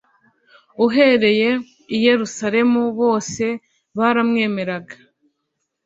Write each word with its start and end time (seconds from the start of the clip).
Uhereye 0.85 1.49
i 1.95 1.97
Yerusalemu 2.05 2.81
bose 2.99 3.43
baramwemeraga. 3.97 4.95